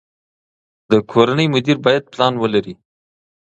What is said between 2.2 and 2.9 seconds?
ولري.